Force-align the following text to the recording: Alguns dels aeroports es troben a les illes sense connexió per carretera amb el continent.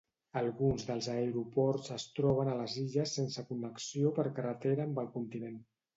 Alguns 0.39 0.85
dels 0.87 1.09
aeroports 1.15 1.93
es 1.97 2.07
troben 2.19 2.51
a 2.53 2.57
les 2.61 2.77
illes 2.85 3.15
sense 3.19 3.45
connexió 3.51 4.13
per 4.21 4.27
carretera 4.41 4.87
amb 4.91 5.03
el 5.03 5.13
continent. 5.21 5.63